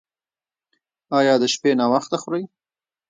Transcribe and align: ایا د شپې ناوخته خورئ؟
ایا 1.17 1.33
د 1.41 1.43
شپې 1.53 1.71
ناوخته 1.79 2.17
خورئ؟ 2.21 2.43